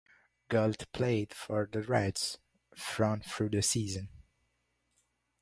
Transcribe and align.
Gullett 0.49 0.91
played 0.93 1.31
for 1.31 1.69
the 1.71 1.83
Reds 1.83 2.39
from 2.75 3.19
through 3.19 3.49
the 3.49 3.61
season. 3.61 4.09